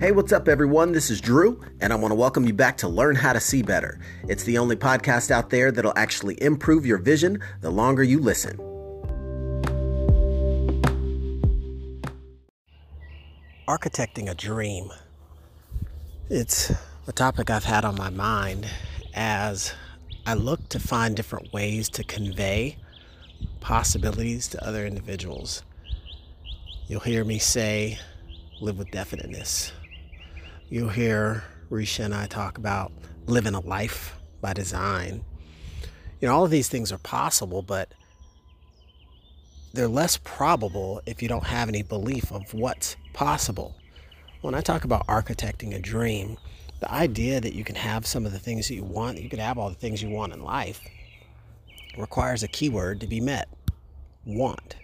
[0.00, 0.92] Hey, what's up, everyone?
[0.92, 3.60] This is Drew, and I want to welcome you back to Learn How to See
[3.60, 4.00] Better.
[4.28, 8.56] It's the only podcast out there that'll actually improve your vision the longer you listen.
[13.68, 14.88] Architecting a dream.
[16.30, 16.72] It's
[17.06, 18.66] a topic I've had on my mind
[19.14, 19.74] as
[20.24, 22.78] I look to find different ways to convey
[23.60, 25.62] possibilities to other individuals.
[26.86, 27.98] You'll hear me say,
[28.62, 29.72] live with definiteness.
[30.72, 32.92] You'll hear Risha and I talk about
[33.26, 35.24] living a life by design.
[36.20, 37.92] You know, all of these things are possible, but
[39.74, 43.74] they're less probable if you don't have any belief of what's possible.
[44.42, 46.36] When I talk about architecting a dream,
[46.78, 49.40] the idea that you can have some of the things that you want, you can
[49.40, 50.80] have all the things you want in life,
[51.98, 53.48] requires a keyword to be met
[54.24, 54.76] want.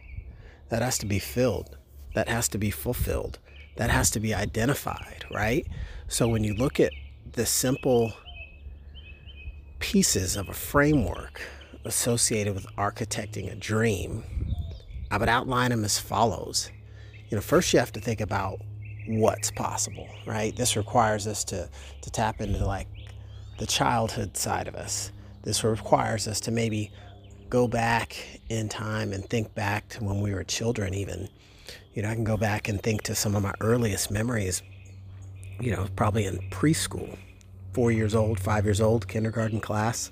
[0.69, 1.79] That has to be filled,
[2.17, 3.39] that has to be fulfilled,
[3.77, 5.67] that has to be identified, right?
[6.09, 6.93] So when you look at
[7.33, 8.13] the simple
[9.79, 11.43] pieces of a framework
[11.85, 14.25] associated with architecting a dream,
[15.11, 16.71] I would outline them as follows.
[17.29, 18.61] You know, first you have to think about
[19.09, 20.55] what's possible, right?
[20.57, 21.69] This requires us to,
[22.03, 22.89] to tap into like
[23.59, 25.13] the childhood side of us.
[25.43, 26.91] This requires us to maybe
[27.49, 28.17] go back
[28.49, 31.29] in time and think back to when we were children, even.
[31.95, 34.63] You know, I can go back and think to some of my earliest memories,
[35.61, 37.17] you know, probably in preschool,
[37.73, 40.11] four years old, five years old, kindergarten class.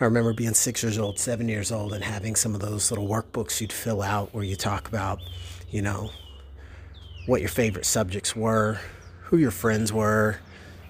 [0.00, 3.06] I remember being six years old, seven years old, and having some of those little
[3.06, 5.20] workbooks you'd fill out where you talk about,
[5.70, 6.10] you know,
[7.26, 8.80] what your favorite subjects were,
[9.24, 10.38] who your friends were.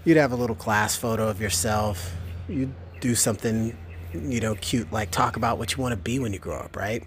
[0.05, 2.14] You'd have a little class photo of yourself.
[2.48, 3.77] You'd do something,
[4.14, 6.77] you know, cute, like talk about what you want to be when you grow up,
[6.77, 7.05] right?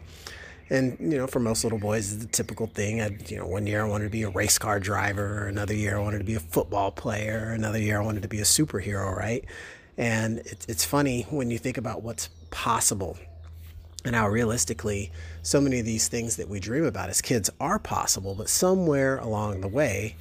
[0.73, 2.99] And you know, for most little boys, it's the typical thing.
[2.99, 5.45] I, you know, one year I wanted to be a race car driver.
[5.45, 7.51] Another year I wanted to be a football player.
[7.51, 9.45] Another year I wanted to be a superhero, right?
[9.97, 13.19] And it's it's funny when you think about what's possible
[14.03, 15.11] and how realistically
[15.43, 19.19] so many of these things that we dream about as kids are possible, but somewhere
[19.19, 20.15] along the way,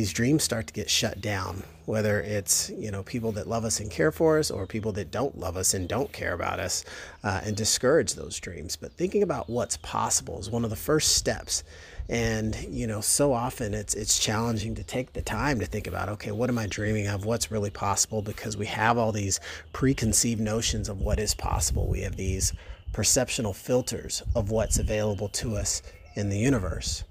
[0.00, 1.62] these dreams start to get shut down.
[1.84, 5.10] Whether it's you know people that love us and care for us, or people that
[5.10, 6.86] don't love us and don't care about us,
[7.22, 8.76] uh, and discourage those dreams.
[8.76, 11.64] But thinking about what's possible is one of the first steps.
[12.08, 16.08] And you know, so often it's it's challenging to take the time to think about,
[16.08, 17.26] okay, what am I dreaming of?
[17.26, 18.22] What's really possible?
[18.22, 19.38] Because we have all these
[19.74, 21.86] preconceived notions of what is possible.
[21.86, 22.54] We have these
[22.94, 25.82] perceptional filters of what's available to us
[26.16, 27.04] in the universe.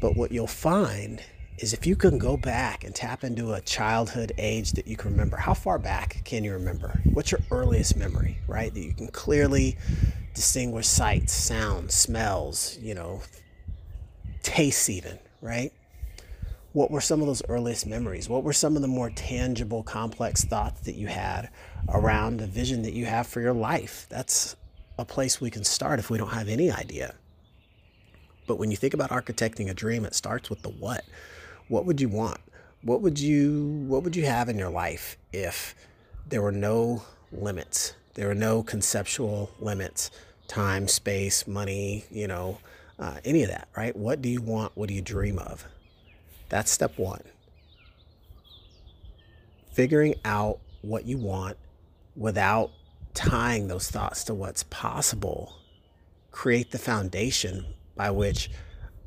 [0.00, 1.22] But what you'll find
[1.58, 5.12] is if you can go back and tap into a childhood age that you can
[5.12, 7.00] remember, how far back can you remember?
[7.12, 8.72] What's your earliest memory, right?
[8.74, 9.76] That you can clearly
[10.34, 13.22] distinguish sights, sounds, smells, you know,
[14.42, 15.72] tastes, even, right?
[16.72, 18.28] What were some of those earliest memories?
[18.28, 21.50] What were some of the more tangible, complex thoughts that you had
[21.88, 24.06] around the vision that you have for your life?
[24.08, 24.56] That's
[24.98, 27.14] a place we can start if we don't have any idea.
[28.48, 31.04] But when you think about architecting a dream, it starts with the what
[31.68, 32.40] what would you want?
[32.82, 35.74] What would you what would you have in your life if
[36.28, 37.94] there were no limits?
[38.14, 40.10] There were no conceptual limits,
[40.46, 42.58] time, space, money, you know,
[42.98, 43.96] uh, any of that, right?
[43.96, 44.72] What do you want?
[44.76, 45.66] What do you dream of?
[46.48, 47.22] That's step one.
[49.72, 51.56] Figuring out what you want
[52.14, 52.70] without
[53.14, 55.56] tying those thoughts to what's possible
[56.30, 57.64] create the foundation
[57.94, 58.50] by which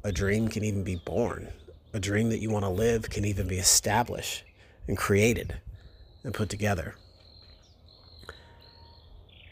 [0.04, 1.50] a dream can even be born
[1.98, 4.44] a dream that you want to live can even be established
[4.88, 5.60] and created
[6.24, 6.96] and put together.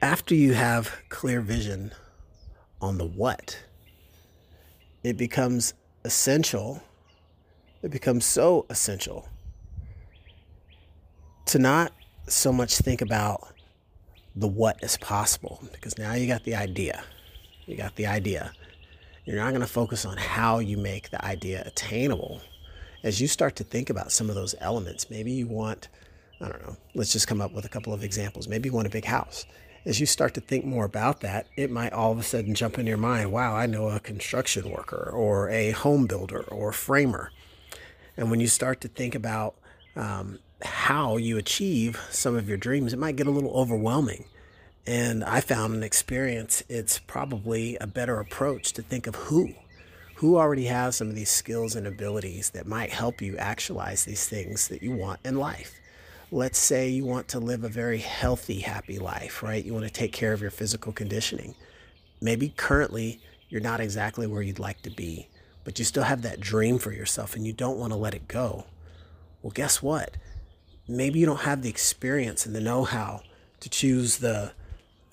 [0.01, 1.91] After you have clear vision
[2.79, 3.59] on the what,
[5.03, 5.73] it becomes
[6.03, 6.83] essential,
[7.81, 9.27] it becomes so essential
[11.47, 11.91] to not
[12.27, 13.47] so much think about
[14.35, 17.03] the what is possible because now you got the idea.
[17.65, 18.51] You got the idea.
[19.25, 22.41] You're not going to focus on how you make the idea attainable.
[23.03, 25.87] As you start to think about some of those elements, maybe you want,
[26.39, 28.47] I don't know, let's just come up with a couple of examples.
[28.47, 29.45] Maybe you want a big house.
[29.83, 32.77] As you start to think more about that, it might all of a sudden jump
[32.77, 37.31] in your mind wow, I know a construction worker or a home builder or framer.
[38.17, 39.55] And when you start to think about
[39.95, 44.25] um, how you achieve some of your dreams, it might get a little overwhelming.
[44.87, 49.53] And I found an experience, it's probably a better approach to think of who.
[50.17, 54.27] Who already has some of these skills and abilities that might help you actualize these
[54.27, 55.79] things that you want in life?
[56.31, 59.63] Let's say you want to live a very healthy, happy life, right?
[59.63, 61.55] You want to take care of your physical conditioning.
[62.21, 65.27] Maybe currently you're not exactly where you'd like to be,
[65.63, 68.27] but you still have that dream for yourself and you don't want to let it
[68.27, 68.65] go.
[69.41, 70.17] Well, guess what?
[70.87, 73.21] Maybe you don't have the experience and the know how
[73.59, 74.53] to choose the,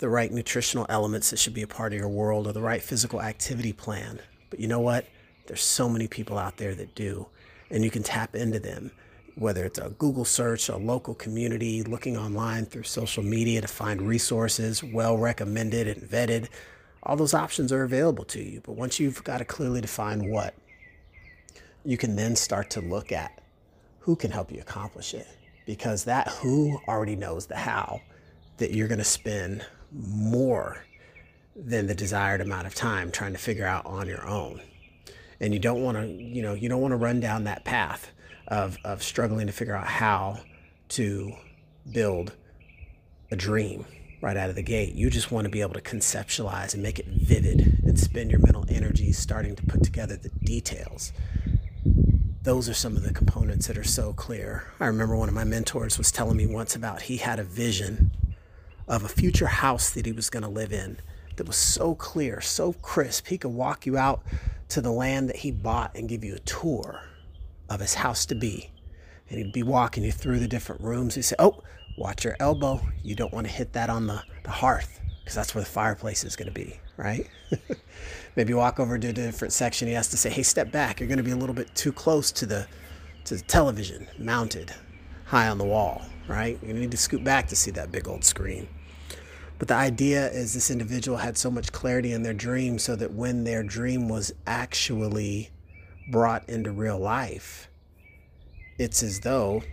[0.03, 2.83] the right nutritional elements that should be a part of your world or the right
[2.83, 4.19] physical activity plan.
[4.49, 5.07] But you know what?
[5.47, 7.27] There's so many people out there that do,
[7.71, 8.91] and you can tap into them
[9.35, 14.01] whether it's a Google search, a local community, looking online through social media to find
[14.01, 16.49] resources well recommended and vetted,
[17.03, 18.61] all those options are available to you.
[18.61, 20.53] But once you've got a clearly defined what,
[21.85, 23.41] you can then start to look at
[23.99, 25.27] who can help you accomplish it.
[25.65, 28.01] Because that who already knows the how
[28.57, 30.85] that you're going to spend more
[31.55, 34.61] than the desired amount of time trying to figure out on your own.
[35.39, 38.11] And you don't want to, you know, you don't want to run down that path
[38.47, 40.39] of, of struggling to figure out how
[40.89, 41.33] to
[41.91, 42.33] build
[43.31, 43.85] a dream
[44.21, 44.93] right out of the gate.
[44.93, 48.39] You just want to be able to conceptualize and make it vivid and spend your
[48.39, 51.11] mental energy starting to put together the details.
[52.43, 54.71] Those are some of the components that are so clear.
[54.79, 58.11] I remember one of my mentors was telling me once about he had a vision
[58.87, 60.97] of a future house that he was going to live in
[61.35, 63.27] that was so clear, so crisp.
[63.27, 64.23] He could walk you out
[64.69, 67.03] to the land that he bought and give you a tour
[67.69, 68.71] of his house to be.
[69.29, 71.15] And he'd be walking you through the different rooms.
[71.15, 71.63] He'd say, Oh,
[71.97, 72.81] watch your elbow.
[73.03, 76.23] You don't want to hit that on the, the hearth because that's where the fireplace
[76.23, 77.27] is going to be, right?
[78.35, 79.87] Maybe walk over to a different section.
[79.87, 80.99] He has to say, Hey, step back.
[80.99, 82.67] You're going to be a little bit too close to the,
[83.25, 84.73] to the television mounted
[85.25, 86.57] high on the wall, right?
[86.61, 88.67] You need to scoot back to see that big old screen.
[89.59, 93.13] But the idea is this individual had so much clarity in their dream so that
[93.13, 95.51] when their dream was actually
[96.09, 97.69] brought into real life,
[98.77, 99.63] it's as though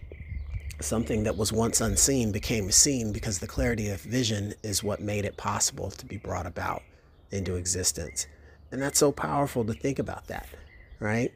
[0.81, 5.25] something that was once unseen became seen because the clarity of vision is what made
[5.25, 6.83] it possible to be brought about
[7.31, 8.27] into existence.
[8.73, 10.49] And that's so powerful to think about that,
[11.01, 11.33] right?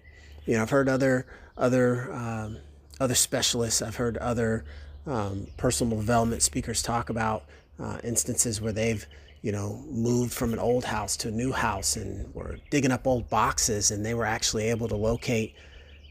[0.46, 1.26] You know, I've heard other
[1.56, 2.58] other um,
[3.00, 4.64] other specialists, I've heard other
[5.06, 7.44] um, personal development speakers talk about
[7.78, 9.06] uh, instances where they've
[9.44, 13.06] you know, moved from an old house to a new house and were digging up
[13.06, 15.54] old boxes and they were actually able to locate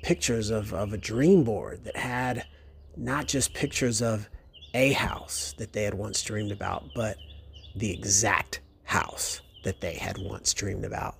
[0.03, 2.45] pictures of, of a dream board that had
[2.95, 4.29] not just pictures of
[4.75, 7.17] a house that they had once dreamed about, but
[7.75, 11.15] the exact house that they had once dreamed about.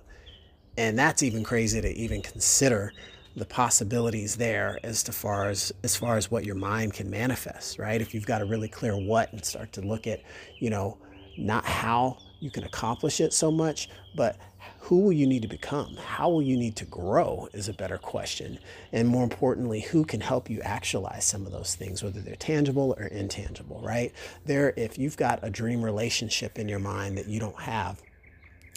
[0.76, 2.92] And that's even crazy to even consider
[3.36, 7.78] the possibilities there as to far as as far as what your mind can manifest,
[7.78, 8.00] right?
[8.00, 10.22] If you've got a really clear what and start to look at,
[10.58, 10.98] you know,
[11.36, 14.36] not how you can accomplish it so much, but
[14.80, 15.96] who will you need to become?
[15.96, 18.58] How will you need to grow is a better question.
[18.92, 22.94] And more importantly, who can help you actualize some of those things, whether they're tangible
[22.98, 24.12] or intangible, right?
[24.44, 28.02] There, if you've got a dream relationship in your mind that you don't have,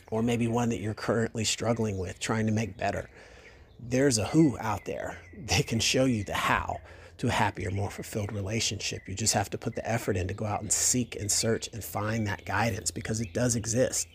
[0.10, 3.10] or maybe one that you're currently struggling with, trying to make better,
[3.80, 6.80] there's a who out there that can show you the how
[7.18, 9.08] to a happier, more fulfilled relationship.
[9.08, 11.70] You just have to put the effort in to go out and seek and search
[11.74, 14.08] and find that guidance because it does exist.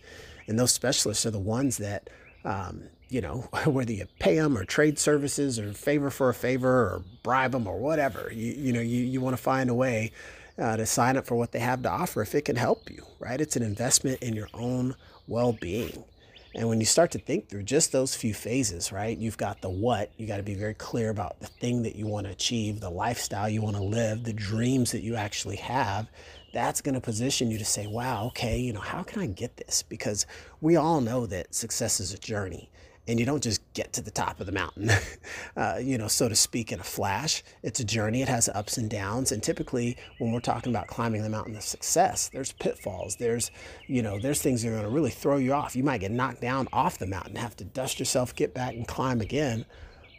[0.46, 2.10] And those specialists are the ones that,
[2.44, 6.70] um, you know, whether you pay them or trade services or favor for a favor
[6.70, 10.12] or bribe them or whatever, you, you know, you, you want to find a way
[10.58, 13.04] uh, to sign up for what they have to offer if it can help you,
[13.18, 13.40] right?
[13.40, 14.94] It's an investment in your own
[15.26, 16.04] well being.
[16.54, 19.16] And when you start to think through just those few phases, right?
[19.16, 22.06] You've got the what, you got to be very clear about the thing that you
[22.06, 26.08] want to achieve, the lifestyle you want to live, the dreams that you actually have.
[26.52, 29.56] That's going to position you to say, wow, okay, you know, how can I get
[29.56, 29.82] this?
[29.82, 30.26] Because
[30.60, 32.70] we all know that success is a journey
[33.08, 34.90] and you don't just get to the top of the mountain,
[35.56, 37.42] uh, you know, so to speak, in a flash.
[37.62, 38.22] It's a journey.
[38.22, 39.32] It has ups and downs.
[39.32, 43.16] And typically, when we're talking about climbing the mountain of success, there's pitfalls.
[43.16, 43.50] There's,
[43.86, 45.76] you know, there's things that are going to really throw you off.
[45.76, 48.86] You might get knocked down off the mountain, have to dust yourself, get back, and
[48.86, 49.64] climb again.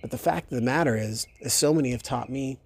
[0.01, 2.60] But the fact of the matter is, as so many have taught me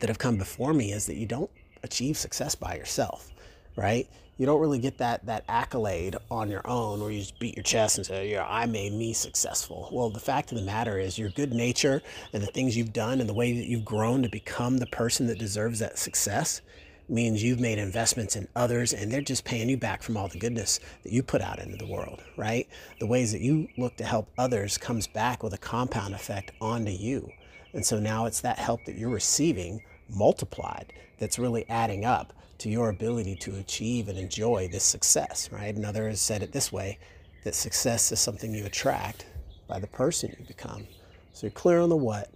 [0.00, 1.50] that have come before me, is that you don't
[1.82, 3.30] achieve success by yourself,
[3.76, 4.08] right?
[4.38, 7.62] you don't really get that that accolade on your own where you just beat your
[7.62, 9.88] chest and say, yeah, I made me successful.
[9.92, 12.02] Well, the fact of the matter is your good nature
[12.32, 15.26] and the things you've done and the way that you've grown to become the person
[15.28, 16.60] that deserves that success
[17.08, 20.38] means you've made investments in others and they're just paying you back from all the
[20.38, 22.66] goodness that you put out into the world, right?
[23.00, 26.90] The ways that you look to help others comes back with a compound effect onto
[26.90, 27.30] you.
[27.74, 32.70] And so now it's that help that you're receiving multiplied that's really adding up to
[32.70, 35.74] your ability to achieve and enjoy this success, right?
[35.74, 36.96] Another has said it this way
[37.42, 39.26] that success is something you attract
[39.66, 40.86] by the person you become.
[41.32, 42.30] So you're clear on the what,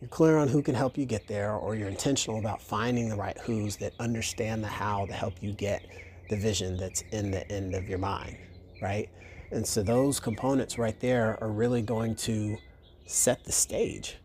[0.00, 3.14] you're clear on who can help you get there, or you're intentional about finding the
[3.14, 5.86] right who's that understand the how to help you get
[6.30, 8.36] the vision that's in the end of your mind,
[8.82, 9.08] right?
[9.52, 12.58] And so those components right there are really going to
[13.06, 14.16] set the stage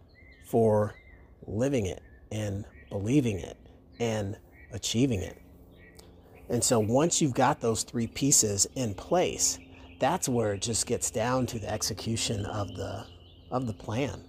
[0.48, 0.96] for
[1.46, 2.02] living it
[2.32, 3.58] and believing it
[4.00, 4.38] and
[4.74, 5.42] achieving it.
[6.50, 9.60] And so once you've got those three pieces in place,
[10.00, 13.06] that's where it just gets down to the execution of the
[13.52, 14.22] of the plan,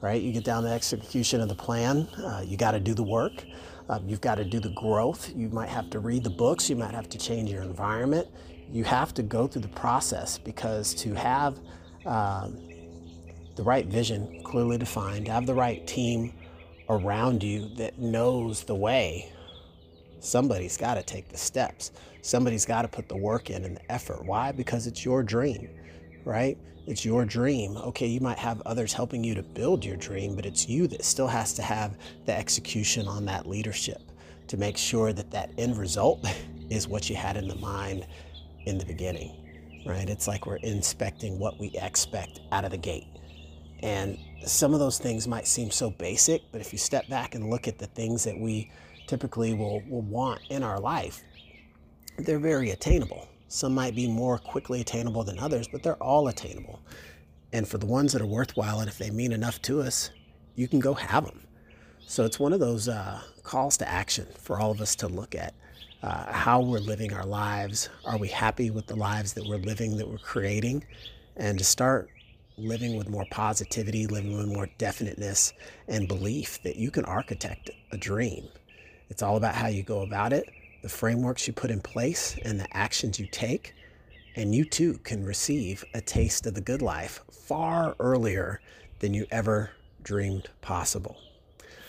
[0.00, 0.20] right?
[0.20, 2.08] You get down to the execution of the plan.
[2.18, 3.44] Uh, you got to do the work.
[3.88, 5.32] Uh, you've got to do the growth.
[5.34, 6.68] You might have to read the books.
[6.68, 8.28] You might have to change your environment.
[8.70, 11.60] You have to go through the process because to have
[12.04, 12.58] um,
[13.54, 16.32] the right vision clearly defined, have the right team
[16.88, 19.32] around you that knows the way,
[20.22, 21.92] somebody's got to take the steps.
[22.22, 24.24] Somebody's got to put the work in and the effort.
[24.24, 24.52] Why?
[24.52, 25.68] Because it's your dream,
[26.24, 26.56] right?
[26.86, 27.76] It's your dream.
[27.76, 31.04] Okay, you might have others helping you to build your dream, but it's you that
[31.04, 34.00] still has to have the execution on that leadership
[34.48, 36.26] to make sure that that end result
[36.70, 38.06] is what you had in the mind
[38.66, 40.08] in the beginning, right?
[40.08, 43.06] It's like we're inspecting what we expect out of the gate.
[43.82, 47.50] And some of those things might seem so basic, but if you step back and
[47.50, 48.70] look at the things that we
[49.12, 51.22] typically will, will want in our life,
[52.16, 53.28] they're very attainable.
[53.46, 56.80] Some might be more quickly attainable than others, but they're all attainable.
[57.52, 60.08] And for the ones that are worthwhile, and if they mean enough to us,
[60.54, 61.42] you can go have them.
[62.06, 65.34] So it's one of those uh, calls to action for all of us to look
[65.34, 65.52] at
[66.02, 67.90] uh, how we're living our lives.
[68.06, 70.86] Are we happy with the lives that we're living, that we're creating?
[71.36, 72.08] And to start
[72.56, 75.52] living with more positivity, living with more definiteness
[75.86, 78.48] and belief that you can architect a dream.
[79.12, 80.48] It's all about how you go about it,
[80.80, 83.74] the frameworks you put in place, and the actions you take.
[84.36, 88.62] And you too can receive a taste of the good life far earlier
[89.00, 91.18] than you ever dreamed possible.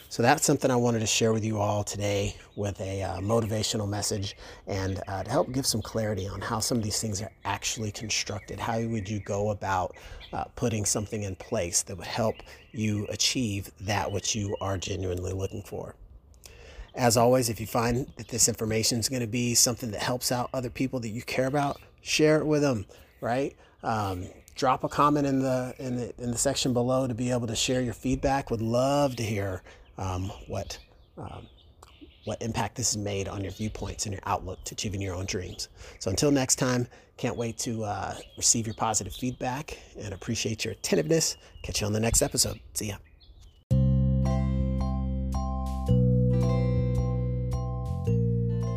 [0.10, 3.88] So that's something I wanted to share with you all today with a uh, motivational
[3.88, 4.36] message
[4.68, 7.94] and uh, to help give some clarity on how some of these things are actually
[7.94, 8.60] constructed.
[8.60, 9.96] How would you go about
[10.34, 12.36] uh, putting something in place that would help
[12.74, 15.96] you achieve that which you are genuinely looking for?
[16.96, 20.32] As always, if you find that this information is going to be something that helps
[20.32, 22.86] out other people that you care about, share it with them,
[23.20, 23.56] right?
[23.82, 27.48] Um, drop a comment in the in the in the section below to be able
[27.48, 28.52] to share your feedback.
[28.52, 29.64] Would love to hear
[29.98, 30.78] um, what
[31.18, 31.48] um,
[32.26, 35.26] what impact this has made on your viewpoints and your outlook to achieving your own
[35.26, 35.70] dreams.
[36.00, 40.74] So until next time, can't wait to uh, receive your positive feedback and appreciate your
[40.74, 41.38] attentiveness.
[41.64, 42.60] Catch you on the next episode.
[42.74, 42.96] See ya.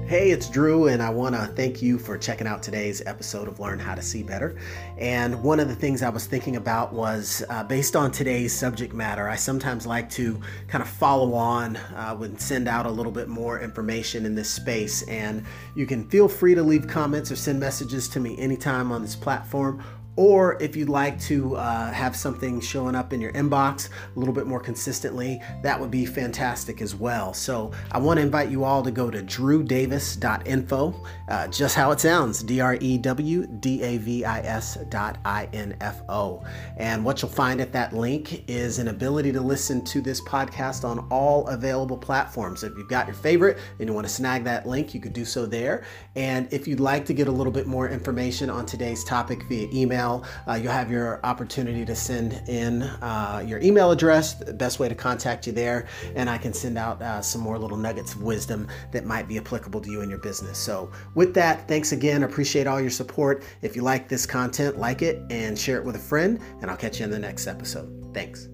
[0.06, 3.58] Hey, it's Drew, and I want to thank you for checking out today's episode of
[3.58, 4.56] Learn How to See Better.
[4.96, 8.94] And one of the things I was thinking about was uh, based on today's subject
[8.94, 13.10] matter, I sometimes like to kind of follow on uh, and send out a little
[13.10, 15.02] bit more information in this space.
[15.08, 15.44] And
[15.74, 19.16] you can feel free to leave comments or send messages to me anytime on this
[19.16, 19.82] platform
[20.16, 24.34] or if you'd like to uh, have something showing up in your inbox a little
[24.34, 27.34] bit more consistently, that would be fantastic as well.
[27.34, 32.00] So I want to invite you all to go to drewdavis.info, uh, just how it
[32.00, 36.42] sounds D R E W D A V I S dot I N F O.
[36.78, 40.84] And what you'll find at that link is an ability to listen to this podcast
[40.84, 42.64] on all available platforms.
[42.64, 45.24] If you've got your favorite and you want to snag that link, you could do
[45.26, 45.84] so there.
[46.14, 49.68] And if you'd like to get a little bit more information on today's topic via
[49.72, 50.05] email,
[50.48, 54.88] Uh, you'll have your opportunity to send in uh, your email address, the best way
[54.88, 58.22] to contact you there, and I can send out uh, some more little nuggets of
[58.22, 60.58] wisdom that might be applicable to you and your business.
[60.58, 62.22] So, with that, thanks again.
[62.22, 63.44] Appreciate all your support.
[63.62, 66.76] If you like this content, like it and share it with a friend, and I'll
[66.76, 68.10] catch you in the next episode.
[68.14, 68.48] Thanks.